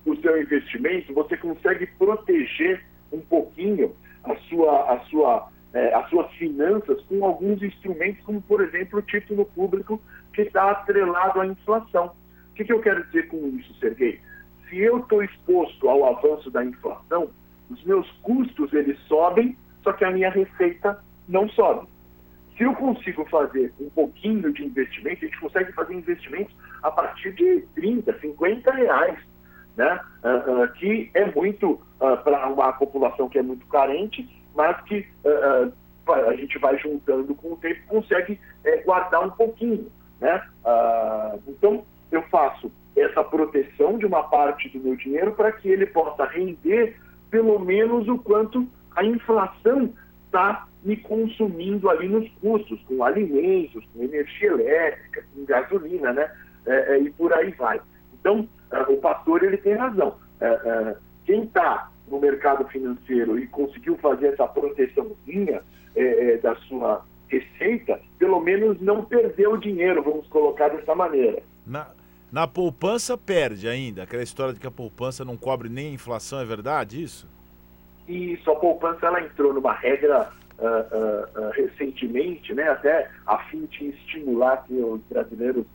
o 0.06 0.15
seu 0.18 0.41
investimento, 0.41 1.13
você 1.13 1.38
consegue 1.38 1.86
proteger 1.98 2.84
um 3.12 3.22
pouquinho 3.22 3.96
a 4.24 4.36
sua, 4.48 4.94
a 4.94 5.00
sua, 5.01 5.50
é, 5.74 5.94
as 5.94 6.10
suas 6.10 6.32
finanças 6.34 7.01
com 7.03 7.24
alguns 7.25 7.62
instrumentos, 7.62 8.24
como, 8.24 8.41
por 8.41 8.62
exemplo, 8.62 9.00
o 9.00 9.01
título 9.01 9.46
público 9.46 10.01
que 10.34 10.44
está 10.44 10.72
atrelado 10.72 11.41
à 11.41 11.48
inflação. 11.48 12.12
O 12.51 12.53
que, 12.53 12.65
que 12.65 12.74
eu 12.74 12.82
quero 12.82 13.03
dizer 13.06 13.27
com 13.27 13.48
isso, 13.58 13.74
Sergei? 13.80 14.20
Se 14.70 14.80
eu 14.80 15.00
estou 15.00 15.24
exposto 15.24 15.89
ao 15.89 16.06
avanço 16.06 16.50
da 16.50 16.63
inflação, 16.63 17.30
os 17.70 17.84
meus 17.84 18.10
custos 18.22 18.74
eles 18.74 19.00
sobem, 19.08 19.58
só 19.84 19.94
que 19.94 20.06
a 20.06 20.12
minha 20.12 20.30
receita 20.30 21.01
não 21.27 21.50
sobe. 21.50 21.88
Se 22.62 22.65
eu 22.65 22.75
consigo 22.75 23.25
fazer 23.25 23.74
um 23.82 23.89
pouquinho 23.89 24.53
de 24.53 24.63
investimento, 24.63 25.25
a 25.25 25.27
gente 25.27 25.39
consegue 25.39 25.72
fazer 25.72 25.96
investimentos 25.96 26.56
a 26.84 26.91
partir 26.91 27.34
de 27.34 27.62
30, 27.74 28.20
50 28.20 28.72
reais, 28.72 29.18
né? 29.75 30.00
Uh, 30.24 30.65
uh, 30.65 30.74
que 30.74 31.10
é 31.15 31.25
muito 31.32 31.72
uh, 31.72 32.18
para 32.24 32.48
uma 32.50 32.72
população 32.74 33.27
que 33.30 33.39
é 33.39 33.41
muito 33.41 33.65
carente, 33.65 34.30
mas 34.53 34.80
que 34.84 35.08
a 35.25 36.36
gente 36.36 36.60
vai 36.60 36.77
juntando 36.77 37.34
com 37.34 37.53
o 37.53 37.58
tempo 37.58 37.82
consegue 37.88 38.39
eh, 38.63 38.77
guardar 38.84 39.25
um 39.25 39.32
pouquinho. 39.32 39.91
Né? 40.20 40.39
então, 41.48 41.84
eu 42.12 42.22
faço 42.24 42.72
essa 42.96 43.24
proteção 43.24 43.98
de 43.98 44.06
uma 44.06 44.22
parte 44.24 44.70
do 44.70 44.80
meu 44.80 44.96
dinheiro 44.96 45.32
para 45.32 45.51
que 45.51 45.68
ele 45.68 45.88
possa 45.88 46.25
render 46.25 46.96
pelo 47.32 47.58
menos 47.58 48.08
o 48.08 48.20
quanto 48.20 48.68
a 48.96 49.03
inflação 49.03 49.91
está 50.25 50.68
me 50.83 50.97
consumindo 50.97 51.89
ali 51.89 52.07
nos 52.07 52.27
custos, 52.41 52.79
com 52.83 53.03
alimentos, 53.03 53.83
com 53.93 54.03
energia 54.03 54.50
elétrica, 54.50 55.23
com 55.33 55.45
gasolina, 55.45 56.13
né? 56.13 56.31
É, 56.65 56.95
é, 56.95 57.00
e 57.00 57.09
por 57.11 57.33
aí 57.33 57.51
vai. 57.51 57.79
Então, 58.19 58.47
é, 58.71 58.79
o 58.81 58.97
pastor 58.97 59.43
ele 59.43 59.57
tem 59.57 59.73
razão. 59.73 60.15
É, 60.39 60.45
é, 60.45 60.95
quem 61.25 61.43
está 61.43 61.91
no 62.07 62.19
mercado 62.19 62.67
financeiro 62.67 63.39
e 63.39 63.47
conseguiu 63.47 63.97
fazer 63.97 64.27
essa 64.27 64.47
proteçãozinha 64.47 65.61
da 66.41 66.55
sua 66.55 67.05
receita, 67.27 68.00
pelo 68.17 68.39
menos 68.39 68.79
não 68.79 69.03
perdeu 69.03 69.57
dinheiro, 69.57 70.01
vamos 70.01 70.25
colocar 70.27 70.69
dessa 70.69 70.95
maneira. 70.95 71.43
Na, 71.65 71.88
na 72.31 72.47
poupança 72.47 73.17
perde 73.17 73.67
ainda. 73.67 74.03
Aquela 74.03 74.23
história 74.23 74.53
de 74.53 74.59
que 74.59 74.67
a 74.67 74.71
poupança 74.71 75.25
não 75.25 75.35
cobre 75.35 75.67
nem 75.67 75.89
a 75.89 75.93
inflação, 75.93 76.39
é 76.39 76.45
verdade 76.45 77.01
isso? 77.03 77.27
Isso, 78.07 78.50
a 78.50 78.55
poupança 78.55 79.05
ela 79.05 79.21
entrou 79.21 79.53
numa 79.53 79.73
regra 79.73 80.31
uh, 80.62 81.51
recentemente, 81.53 82.53
né, 82.53 82.70
até 82.70 83.10
a 83.25 83.38
fim 83.46 83.65
de 83.65 83.89
estimular 83.89 84.63
que 84.65 84.74
os 84.74 85.01
brasileiros 85.10 85.65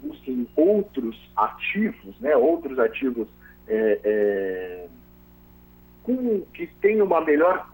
busquem 0.00 0.48
outros 0.56 1.16
ativos, 1.36 2.18
né, 2.18 2.34
outros 2.36 2.78
ativos 2.78 3.28
é, 3.68 4.00
é, 4.02 4.86
com, 6.02 6.40
que 6.52 6.66
tenham 6.80 7.06
uma 7.06 7.20
melhor 7.20 7.68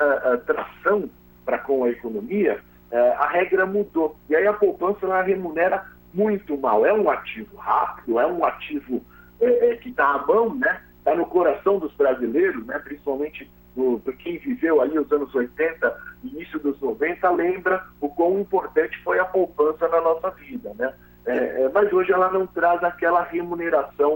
tração 0.45 1.09
para 1.47 1.59
com 1.59 1.85
a 1.85 1.91
economia, 1.91 2.61
a 2.93 3.29
regra 3.29 3.65
mudou. 3.65 4.17
E 4.29 4.37
aí 4.37 4.47
a 4.47 4.53
poupança 4.53 5.07
ela 5.07 5.23
remunera 5.23 5.87
muito 6.13 6.57
mal. 6.59 6.85
É 6.85 6.93
um 6.93 7.09
ativo 7.09 7.57
rápido, 7.57 8.19
é 8.19 8.27
um 8.27 8.45
ativo 8.45 9.03
é, 9.41 9.71
é, 9.71 9.77
que 9.77 9.91
está 9.91 10.15
à 10.15 10.27
mão, 10.27 10.55
né? 10.55 10.81
Está 10.99 11.15
no 11.15 11.27
coração 11.27 11.79
dos 11.79 11.93
brasileiros, 11.95 12.67
né? 12.67 12.79
principalmente 12.81 13.51
do, 13.79 13.99
do 13.99 14.13
quem 14.15 14.39
viveu 14.39 14.81
ali 14.81 14.99
os 14.99 15.11
anos 15.13 15.33
80, 15.33 15.97
início 16.25 16.59
dos 16.59 16.81
90, 16.81 17.31
lembra 17.31 17.87
o 18.01 18.09
quão 18.09 18.41
importante 18.41 19.01
foi 19.05 19.21
a 19.21 19.25
poupança 19.25 19.87
na 19.87 20.01
nossa 20.01 20.31
vida. 20.33 20.75
Né? 20.77 20.93
É, 21.25 21.63
é 21.63 21.69
mas 21.73 21.93
hoje 21.93 22.13
ela 22.13 22.29
não 22.29 22.45
traz 22.49 22.83
aquela 22.83 23.23
remuneração, 23.23 24.15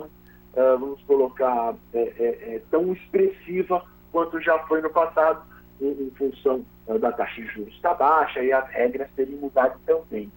uh, 0.55 0.79
vamos 0.81 1.01
colocar, 1.03 1.77
é, 1.95 2.01
é, 2.01 2.55
é, 2.57 2.63
tão 2.73 2.93
expressiva 2.93 3.85
quanto 4.11 4.41
já 4.41 4.59
foi 4.67 4.83
no 4.83 4.91
passado, 4.91 5.45
em, 5.81 6.09
em 6.09 6.11
função 6.11 6.67
uh, 6.89 6.99
da 6.99 7.13
taxa 7.13 7.41
de 7.41 7.47
juros 7.47 7.73
estar 7.75 7.95
baixa 7.95 8.43
e 8.43 8.53
as 8.53 8.69
regras 8.69 9.09
terem 9.15 9.37
mudado 9.37 9.79
também. 9.87 10.31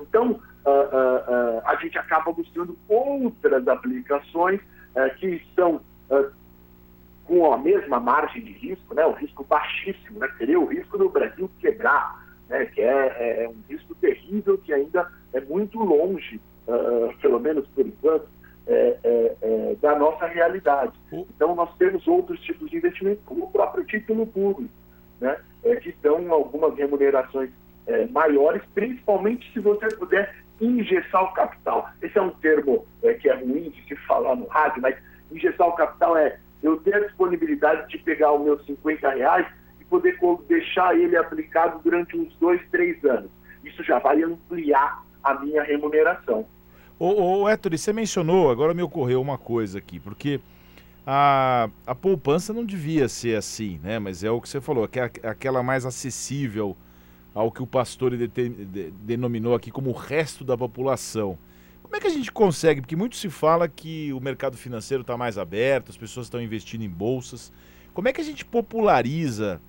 Então, 0.00 0.32
uh, 0.66 1.62
a 1.64 1.76
gente 1.76 1.96
acaba 1.96 2.32
buscando 2.32 2.76
outras 2.88 3.68
aplicações 3.68 4.60
que 5.18 5.26
estão 5.26 5.80
com 7.32 7.50
a 7.50 7.56
mesma 7.56 7.98
margem 7.98 8.42
de 8.42 8.52
risco, 8.52 8.94
né, 8.94 9.06
o 9.06 9.12
risco 9.12 9.42
baixíssimo, 9.42 10.18
né, 10.18 10.28
seria 10.36 10.60
o 10.60 10.66
risco 10.66 10.98
do 10.98 11.08
Brasil 11.08 11.50
quebrar, 11.60 12.22
né, 12.46 12.66
que 12.66 12.82
é, 12.82 12.84
é, 12.84 13.44
é 13.44 13.48
um 13.48 13.56
risco 13.70 13.94
terrível 13.94 14.58
que 14.58 14.70
ainda 14.70 15.10
é 15.32 15.40
muito 15.40 15.78
longe, 15.78 16.38
pelo 17.22 17.40
menos 17.40 17.66
por 17.68 17.86
enquanto, 17.86 18.28
é, 18.66 18.98
é, 19.02 19.36
é, 19.40 19.76
da 19.80 19.98
nossa 19.98 20.26
realidade. 20.26 20.92
Então, 21.10 21.54
nós 21.54 21.74
temos 21.78 22.06
outros 22.06 22.38
tipos 22.40 22.70
de 22.70 22.76
investimento, 22.76 23.22
como 23.24 23.46
o 23.46 23.50
próprio 23.50 23.82
título 23.86 24.26
público, 24.26 24.74
né, 25.18 25.38
que 25.82 25.90
dão 26.02 26.30
algumas 26.30 26.76
remunerações 26.76 27.48
é, 27.86 28.06
maiores, 28.08 28.62
principalmente 28.74 29.50
se 29.54 29.58
você 29.58 29.88
puder 29.96 30.36
injetar 30.60 31.24
o 31.24 31.32
capital. 31.32 31.88
Esse 32.02 32.18
é 32.18 32.20
um 32.20 32.30
termo 32.30 32.84
é, 33.02 33.14
que 33.14 33.30
é 33.30 33.34
ruim 33.36 33.70
de 33.70 33.82
se 33.84 33.96
falar 34.06 34.36
no 34.36 34.46
rádio, 34.48 34.82
mas 34.82 34.96
injetar 35.32 35.66
o 35.66 35.72
capital 35.72 36.14
é 36.18 36.38
eu 36.62 36.76
ter 36.78 36.94
a 36.94 37.00
disponibilidade 37.00 37.88
de 37.88 37.98
pegar 37.98 38.32
os 38.32 38.42
meus 38.42 38.64
50 38.66 39.10
reais 39.10 39.46
e 39.80 39.84
poder 39.84 40.18
deixar 40.48 40.96
ele 40.96 41.16
aplicado 41.16 41.80
durante 41.82 42.16
uns 42.16 42.34
dois, 42.36 42.60
três 42.70 43.02
anos. 43.04 43.30
Isso 43.64 43.82
já 43.82 43.98
vai 43.98 44.22
ampliar 44.22 45.02
a 45.22 45.34
minha 45.34 45.62
remuneração. 45.62 46.46
Ô, 46.98 47.42
ô 47.42 47.48
Héctor, 47.48 47.76
você 47.76 47.92
mencionou, 47.92 48.50
agora 48.50 48.74
me 48.74 48.82
ocorreu 48.82 49.20
uma 49.20 49.38
coisa 49.38 49.78
aqui, 49.78 49.98
porque 49.98 50.40
a, 51.06 51.68
a 51.86 51.94
poupança 51.94 52.52
não 52.52 52.64
devia 52.64 53.08
ser 53.08 53.36
assim, 53.36 53.80
né? 53.82 53.98
Mas 53.98 54.22
é 54.22 54.30
o 54.30 54.40
que 54.40 54.48
você 54.48 54.60
falou, 54.60 54.88
aquela 55.22 55.62
mais 55.62 55.84
acessível 55.84 56.76
ao 57.34 57.50
que 57.50 57.62
o 57.62 57.66
pastor 57.66 58.16
de, 58.16 58.28
de, 58.28 58.90
denominou 58.90 59.54
aqui 59.54 59.70
como 59.70 59.90
o 59.90 59.94
resto 59.94 60.44
da 60.44 60.56
população. 60.56 61.38
Como 61.92 61.98
é 61.98 62.00
que 62.00 62.06
a 62.06 62.16
gente 62.18 62.32
consegue? 62.32 62.80
Porque 62.80 62.96
muito 62.96 63.16
se 63.16 63.28
fala 63.28 63.68
que 63.68 64.14
o 64.14 64.18
mercado 64.18 64.56
financeiro 64.56 65.02
está 65.02 65.14
mais 65.14 65.36
aberto, 65.36 65.90
as 65.90 65.96
pessoas 65.98 66.24
estão 66.24 66.40
investindo 66.40 66.80
em 66.80 66.88
bolsas. 66.88 67.52
Como 67.92 68.08
é 68.08 68.14
que 68.14 68.20
a 68.22 68.24
gente 68.24 68.46
populariza 68.46 69.60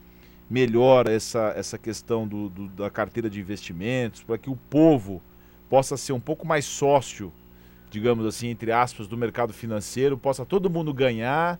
melhor 0.49 1.05
essa, 1.05 1.53
essa 1.53 1.77
questão 1.77 2.25
do, 2.25 2.47
do, 2.47 2.69
da 2.69 2.89
carteira 2.89 3.29
de 3.29 3.41
investimentos 3.41 4.23
para 4.23 4.37
que 4.37 4.49
o 4.49 4.55
povo 4.55 5.21
possa 5.69 5.97
ser 5.97 6.13
um 6.13 6.19
pouco 6.19 6.47
mais 6.47 6.63
sócio, 6.63 7.29
digamos 7.91 8.25
assim, 8.25 8.47
entre 8.47 8.71
aspas, 8.71 9.05
do 9.05 9.17
mercado 9.17 9.51
financeiro, 9.51 10.17
possa 10.17 10.45
todo 10.45 10.69
mundo 10.69 10.93
ganhar 10.93 11.59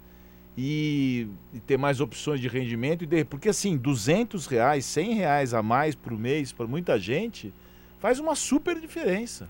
e, 0.58 1.28
e, 1.54 1.60
ter 1.60 1.76
mais 1.76 2.00
opções 2.00 2.40
de 2.40 2.48
rendimento. 2.48 3.04
E 3.04 3.26
porque 3.26 3.50
assim, 3.50 3.76
200 3.76 4.48
reais, 4.48 4.86
100 4.86 5.14
reais 5.16 5.54
a 5.54 5.62
mais 5.62 5.94
por 5.94 6.18
mês 6.18 6.54
para 6.54 6.66
muita 6.66 6.98
gente 6.98 7.54
faz 8.00 8.18
uma 8.18 8.34
super 8.34 8.80
diferença. 8.80 9.50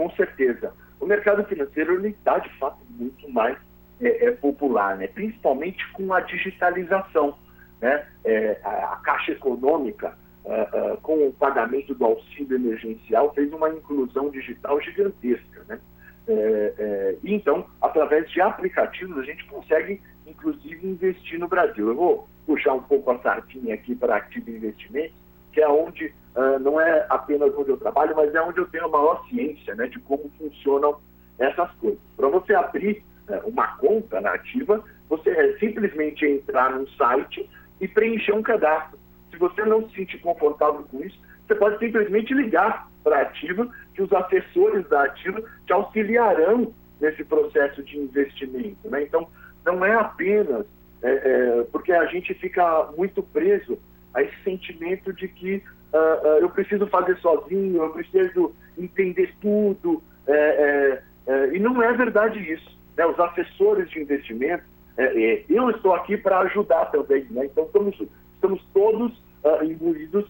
Com 0.00 0.10
certeza. 0.12 0.72
O 0.98 1.04
mercado 1.04 1.44
financeiro 1.44 2.06
está 2.06 2.38
de 2.38 2.48
fato 2.58 2.78
muito 2.88 3.30
mais 3.30 3.58
é, 4.00 4.28
é, 4.28 4.30
popular, 4.30 4.96
né? 4.96 5.08
principalmente 5.08 5.86
com 5.92 6.14
a 6.14 6.20
digitalização. 6.20 7.36
Né? 7.82 8.06
É, 8.24 8.58
a, 8.64 8.94
a, 8.94 8.96
Caixa 9.04 9.32
Econômica, 9.32 10.16
uh, 10.46 10.94
uh, 10.94 10.96
com 11.02 11.28
o 11.28 11.34
pagamento 11.34 11.94
do 11.94 12.02
auxílio 12.02 12.56
emergencial, 12.56 13.34
fez 13.34 13.52
uma 13.52 13.68
inclusão 13.68 14.30
digital 14.30 14.80
gigantesca. 14.80 15.64
Né? 15.68 15.78
É, 16.26 16.74
é, 16.78 17.16
então, 17.22 17.66
através 17.82 18.30
de 18.30 18.40
aplicativos, 18.40 19.18
a 19.18 19.22
gente 19.22 19.44
consegue, 19.48 20.00
inclusive, 20.26 20.86
investir 20.86 21.38
no 21.38 21.46
Brasil. 21.46 21.88
Eu 21.88 21.94
vou 21.94 22.28
puxar 22.46 22.72
um 22.72 22.82
pouco 22.82 23.10
a 23.10 23.18
sardinha 23.18 23.74
aqui 23.74 23.94
para 23.94 24.16
Active 24.16 24.50
Investimentos, 24.50 25.18
que 25.52 25.60
é 25.60 25.68
onde, 25.68 26.06
uh, 26.36 26.58
não 26.60 26.80
é 26.80 27.06
apenas 27.08 27.52
onde 27.56 27.70
eu 27.70 27.76
trabalho, 27.76 28.14
mas 28.16 28.34
é 28.34 28.42
onde 28.42 28.58
eu 28.58 28.68
tenho 28.68 28.86
a 28.86 28.88
maior 28.88 29.24
ciência 29.28 29.74
né, 29.74 29.86
de 29.86 29.98
como 30.00 30.30
funcionam 30.38 31.00
essas 31.38 31.70
coisas. 31.74 31.98
Para 32.16 32.28
você 32.28 32.54
abrir 32.54 33.04
uh, 33.28 33.48
uma 33.48 33.76
conta 33.78 34.20
na 34.20 34.34
Ativa, 34.34 34.82
você 35.08 35.30
é 35.30 35.58
simplesmente 35.58 36.24
entrar 36.24 36.70
no 36.70 36.88
site 36.90 37.48
e 37.80 37.88
preencher 37.88 38.32
um 38.32 38.42
cadastro. 38.42 38.98
Se 39.30 39.36
você 39.36 39.64
não 39.64 39.88
se 39.88 39.96
sentir 39.96 40.18
confortável 40.18 40.84
com 40.90 41.02
isso, 41.02 41.18
você 41.46 41.54
pode 41.54 41.78
simplesmente 41.78 42.32
ligar 42.32 42.88
para 43.02 43.18
a 43.18 43.22
Ativa, 43.22 43.68
que 43.94 44.02
os 44.02 44.12
assessores 44.12 44.88
da 44.88 45.04
Ativa 45.04 45.42
te 45.66 45.72
auxiliarão 45.72 46.72
nesse 47.00 47.24
processo 47.24 47.82
de 47.82 47.98
investimento. 47.98 48.88
Né? 48.88 49.02
Então, 49.02 49.28
não 49.64 49.84
é 49.84 49.94
apenas 49.94 50.66
é, 51.02 51.10
é, 51.10 51.66
porque 51.72 51.92
a 51.92 52.06
gente 52.06 52.34
fica 52.34 52.90
muito 52.96 53.22
preso 53.22 53.78
a 54.14 54.22
esse 54.22 54.42
sentimento 54.42 55.12
de 55.12 55.28
que 55.28 55.62
uh, 55.92 56.26
uh, 56.26 56.38
eu 56.40 56.50
preciso 56.50 56.86
fazer 56.88 57.16
sozinho, 57.18 57.82
eu 57.82 57.90
preciso 57.90 58.54
entender 58.78 59.34
tudo, 59.40 60.02
é, 60.26 61.02
é, 61.26 61.32
é, 61.32 61.56
e 61.56 61.58
não 61.58 61.82
é 61.82 61.92
verdade 61.92 62.38
isso. 62.38 62.78
Né? 62.96 63.06
Os 63.06 63.18
assessores 63.18 63.90
de 63.90 64.00
investimento, 64.00 64.64
é, 64.96 65.04
é, 65.04 65.44
eu 65.48 65.70
estou 65.70 65.94
aqui 65.94 66.16
para 66.16 66.40
ajudar 66.40 66.86
também, 66.86 67.26
né? 67.30 67.46
então 67.46 67.64
estamos, 67.64 68.00
estamos 68.34 68.64
todos 68.72 69.12
uh, 69.44 69.64
imbuídos 69.64 70.24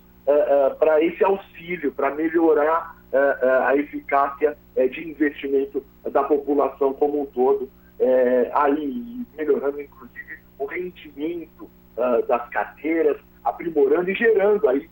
para 0.79 1.03
esse 1.03 1.25
auxílio, 1.25 1.91
para 1.91 2.15
melhorar 2.15 2.95
a 3.67 3.75
eficácia 3.75 4.57
de 4.77 5.11
investimento 5.11 5.85
da 6.13 6.23
população 6.23 6.93
como 6.93 7.23
um 7.23 7.27
todo, 7.27 7.69
aí 8.53 9.27
melhorando 9.37 9.81
inclusive 9.81 10.39
o 10.57 10.67
rendimento 10.67 11.69
das 12.29 12.49
carteiras, 12.51 13.17
aprimorando 13.45 14.11
e 14.11 14.15
gerando 14.15 14.69
aí 14.69 14.89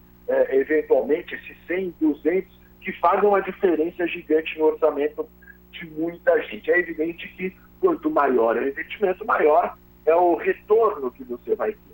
eventualmente 0.51 1.35
esses 1.35 1.57
100, 1.67 1.95
200 2.01 2.59
que 2.83 2.93
fazem 3.01 3.29
uma 3.29 3.41
diferença 3.41 4.07
gigante 4.07 4.59
no 4.59 4.67
orçamento 4.67 5.27
de 5.73 5.87
muita 5.91 6.41
gente. 6.43 6.71
É 6.71 6.79
evidente 6.79 7.29
que 7.29 7.57
quanto 7.81 8.11
maior 8.11 8.57
é 8.57 8.61
o 8.61 8.69
investimento, 8.69 9.25
maior 9.25 9.77
é 10.05 10.15
o 10.15 10.37
retorno 10.37 11.11
que 11.11 11.25
você 11.25 11.55
vai 11.55 11.73
ter. 11.73 11.89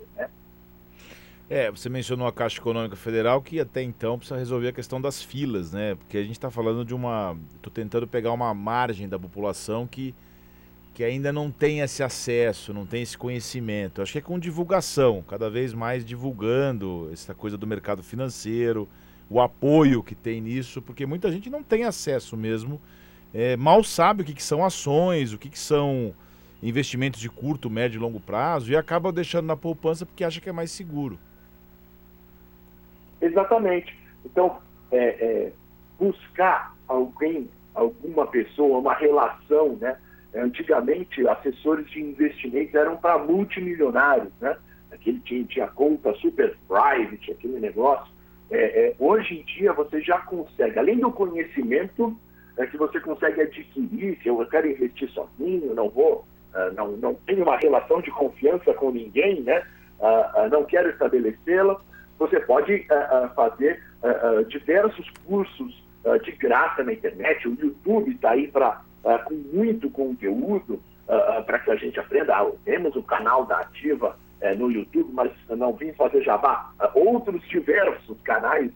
É, 1.47 1.69
você 1.69 1.89
mencionou 1.89 2.25
a 2.25 2.33
Caixa 2.33 2.59
Econômica 2.59 2.95
Federal 2.95 3.39
que 3.39 3.59
até 3.59 3.83
então 3.83 4.17
precisa 4.17 4.39
resolver 4.39 4.69
a 4.69 4.73
questão 4.73 4.99
das 4.99 5.21
filas, 5.21 5.71
né? 5.71 5.93
Porque 5.93 6.17
a 6.17 6.21
gente 6.21 6.31
está 6.31 6.49
falando 6.49 6.83
de 6.83 6.93
uma. 6.93 7.37
Estou 7.55 7.71
tentando 7.71 8.07
pegar 8.07 8.31
uma 8.31 8.51
margem 8.51 9.07
da 9.07 9.19
população 9.19 9.85
que, 9.85 10.15
que 10.95 11.03
ainda 11.03 11.33
não 11.33 11.51
tem 11.51 11.81
esse 11.81 12.01
acesso, 12.01 12.73
não 12.73 12.85
tem 12.85 13.01
esse 13.01 13.17
conhecimento. 13.17 14.01
Acho 14.01 14.13
que 14.13 14.17
é 14.17 14.21
com 14.21 14.39
divulgação, 14.39 15.21
cada 15.27 15.49
vez 15.49 15.73
mais 15.73 16.05
divulgando 16.05 17.09
essa 17.11 17.35
coisa 17.35 17.57
do 17.57 17.67
mercado 17.67 18.01
financeiro, 18.01 18.87
o 19.29 19.41
apoio 19.41 20.01
que 20.01 20.15
tem 20.15 20.39
nisso, 20.39 20.81
porque 20.81 21.05
muita 21.05 21.29
gente 21.29 21.49
não 21.49 21.61
tem 21.61 21.83
acesso 21.83 22.37
mesmo, 22.37 22.79
é, 23.33 23.57
mal 23.57 23.83
sabe 23.83 24.21
o 24.21 24.25
que, 24.25 24.33
que 24.33 24.41
são 24.41 24.63
ações, 24.63 25.33
o 25.33 25.37
que, 25.37 25.49
que 25.49 25.59
são 25.59 26.15
investimentos 26.63 27.19
de 27.19 27.29
curto, 27.29 27.69
médio 27.69 27.97
e 27.97 28.01
longo 28.01 28.21
prazo 28.21 28.71
e 28.71 28.77
acaba 28.77 29.11
deixando 29.11 29.47
na 29.47 29.57
poupança 29.57 30.05
porque 30.05 30.23
acha 30.23 30.39
que 30.39 30.47
é 30.47 30.53
mais 30.53 30.71
seguro. 30.71 31.19
Exatamente. 33.19 33.99
Então, 34.23 34.59
é, 34.89 34.97
é, 34.97 35.51
buscar 35.99 36.73
alguém, 36.87 37.49
alguma 37.73 38.25
pessoa, 38.27 38.79
uma 38.79 38.93
relação, 38.93 39.75
né? 39.75 39.97
Antigamente, 40.35 41.27
assessores 41.27 41.89
de 41.89 42.01
investimentos 42.01 42.75
eram 42.75 42.97
para 42.97 43.17
multimilionários, 43.17 44.31
né? 44.41 44.57
Aquele 44.91 45.19
tinha, 45.21 45.43
tinha 45.45 45.67
conta 45.67 46.13
super 46.15 46.55
private, 46.67 47.31
aquele 47.31 47.59
negócio. 47.59 48.13
É, 48.49 48.57
é, 48.87 48.95
hoje 48.99 49.39
em 49.39 49.43
dia, 49.43 49.73
você 49.73 50.01
já 50.01 50.19
consegue, 50.19 50.77
além 50.77 50.99
do 50.99 51.11
conhecimento 51.11 52.17
é, 52.57 52.65
que 52.67 52.77
você 52.77 52.99
consegue 52.99 53.41
adquirir, 53.41 54.19
se 54.21 54.27
eu 54.27 54.45
quero 54.47 54.69
investir 54.69 55.09
sozinho, 55.09 55.73
não 55.73 55.89
vou, 55.89 56.25
uh, 56.53 56.73
não, 56.75 56.91
não 56.97 57.15
tenho 57.25 57.43
uma 57.43 57.57
relação 57.57 58.01
de 58.01 58.11
confiança 58.11 58.73
com 58.73 58.91
ninguém, 58.91 59.41
né? 59.41 59.63
uh, 59.99 60.49
não 60.49 60.63
quero 60.63 60.89
estabelecê-la. 60.89 61.79
Você 62.17 62.39
pode 62.39 62.87
fazer 63.35 63.83
diversos 64.47 65.09
cursos 65.25 65.83
de 66.23 66.31
graça 66.31 66.81
na 66.81 66.93
internet. 66.93 67.45
O 67.45 67.57
YouTube 67.59 68.11
está 68.11 68.31
aí 68.31 68.47
pra, 69.05 69.19
com 69.19 69.33
muito 69.33 69.89
conteúdo 69.89 70.81
para 71.45 71.59
que 71.59 71.69
a 71.69 71.75
gente 71.75 71.99
aprenda. 71.99 72.33
Temos 72.63 72.95
o 72.95 73.03
canal 73.03 73.45
da 73.45 73.59
Ativa 73.59 74.17
no 74.57 74.71
YouTube, 74.71 75.11
mas 75.13 75.31
não 75.49 75.73
vim 75.73 75.93
fazer 75.93 76.23
jabá. 76.23 76.71
outros 76.95 77.47
diversos 77.47 78.19
canais 78.23 78.71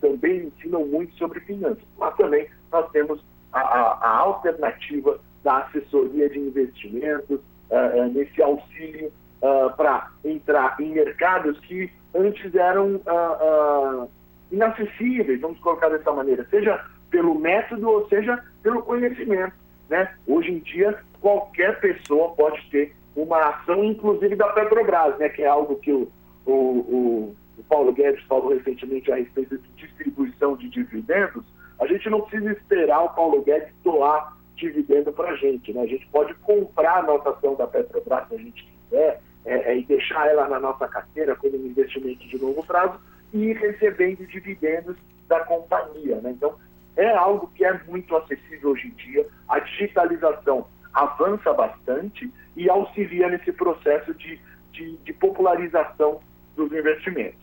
também 0.00 0.44
ensinam 0.44 0.86
muito 0.86 1.12
sobre 1.16 1.40
finanças, 1.40 1.82
mas 1.98 2.14
também 2.16 2.46
nós 2.70 2.88
temos 2.92 3.24
a, 3.52 3.60
a, 3.60 3.98
a 4.00 4.18
alternativa 4.18 5.18
da 5.42 5.58
assessoria 5.58 6.28
de 6.28 6.38
investimentos, 6.38 7.40
uh, 7.70 8.08
nesse 8.12 8.42
auxílio 8.42 9.12
uh, 9.42 9.74
para 9.76 10.10
entrar 10.24 10.76
em 10.80 10.92
mercados 10.92 11.58
que 11.60 11.90
antes 12.14 12.54
eram 12.54 12.96
uh, 12.96 14.10
inacessíveis, 14.50 15.40
vamos 15.40 15.58
colocar 15.60 15.88
dessa 15.88 16.12
maneira, 16.12 16.46
seja 16.50 16.82
pelo 17.10 17.34
método 17.34 17.88
ou 17.88 18.08
seja 18.08 18.42
pelo 18.62 18.82
conhecimento. 18.82 19.52
Né? 19.88 20.14
Hoje 20.26 20.52
em 20.52 20.58
dia, 20.58 20.98
qualquer 21.20 21.80
pessoa 21.80 22.30
pode 22.34 22.60
ter 22.70 22.94
uma 23.14 23.38
ação, 23.50 23.84
inclusive 23.84 24.34
da 24.36 24.48
Petrobras, 24.48 25.18
né? 25.18 25.28
que 25.28 25.42
é 25.42 25.46
algo 25.46 25.76
que 25.76 25.92
o, 25.92 26.10
o, 26.46 26.52
o, 26.52 27.36
o 27.58 27.62
Paulo 27.68 27.92
Guedes 27.92 28.22
falou 28.24 28.48
recentemente 28.48 29.10
a 29.12 29.16
respeito 29.16 29.58
de 29.58 29.68
distribuição 29.86 30.56
de 30.56 30.68
dividendos. 30.68 31.44
A 31.78 31.86
gente 31.86 32.08
não 32.08 32.22
precisa 32.22 32.52
esperar 32.52 33.02
o 33.02 33.14
Paulo 33.14 33.42
Guedes 33.42 33.72
doar 33.82 34.36
dividendo 34.56 35.12
para 35.12 35.30
a 35.30 35.36
gente. 35.36 35.72
Né? 35.72 35.82
A 35.82 35.86
gente 35.86 36.06
pode 36.08 36.34
comprar 36.34 36.98
a 36.98 37.02
nossa 37.02 37.30
ação 37.30 37.54
da 37.54 37.66
Petrobras 37.66 38.28
se 38.28 38.34
a 38.34 38.38
gente 38.38 38.64
quiser 38.64 39.20
é, 39.44 39.72
é, 39.72 39.78
e 39.78 39.84
deixar 39.84 40.28
ela 40.28 40.48
na 40.48 40.58
nossa 40.58 40.88
carteira 40.88 41.36
como 41.36 41.56
um 41.56 41.66
investimento 41.66 42.26
de 42.26 42.38
longo 42.38 42.64
prazo 42.64 42.98
e 43.32 43.50
ir 43.50 43.56
recebendo 43.56 44.26
dividendos 44.26 44.96
da 45.28 45.40
companhia. 45.40 46.16
Né? 46.16 46.30
Então, 46.30 46.54
é 46.96 47.10
algo 47.14 47.50
que 47.54 47.64
é 47.64 47.80
muito 47.84 48.14
acessível 48.16 48.70
hoje 48.70 48.88
em 48.88 48.90
dia. 48.90 49.26
A 49.48 49.58
digitalização 49.58 50.66
avança 50.92 51.52
bastante 51.52 52.32
e 52.56 52.70
auxilia 52.70 53.28
nesse 53.28 53.52
processo 53.52 54.14
de, 54.14 54.40
de, 54.72 54.96
de 54.98 55.12
popularização 55.12 56.20
dos 56.56 56.72
investimentos. 56.72 57.42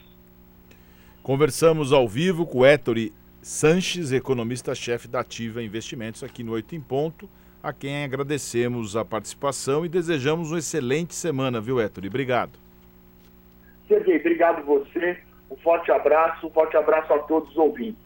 Conversamos 1.22 1.92
ao 1.92 2.08
vivo 2.08 2.48
com 2.48 2.60
o 2.60 2.66
Ettore 2.66 3.14
Sanches, 3.42 4.12
economista-chefe 4.12 5.08
da 5.08 5.20
Ativa 5.20 5.62
Investimentos, 5.62 6.24
aqui 6.24 6.44
no 6.44 6.54
Oito 6.54 6.76
em 6.76 6.82
Ponto, 6.82 7.30
a 7.62 7.74
quem 7.74 8.04
agradecemos 8.04 8.96
a 8.96 9.04
participação 9.04 9.86
e 9.86 9.90
desejamos 9.90 10.52
uma 10.52 10.60
excelente 10.60 11.14
semana, 11.14 11.60
viu, 11.60 11.80
Héctor? 11.80 12.06
Obrigado. 12.06 12.52
Sergei, 13.88 14.18
obrigado 14.18 14.64
você. 14.66 15.20
Um 15.50 15.58
forte 15.58 15.92
abraço, 15.92 16.48
um 16.48 16.50
forte 16.52 16.78
abraço 16.78 17.12
a 17.14 17.20
todos 17.20 17.50
os 17.52 17.58
ouvintes. 17.58 18.02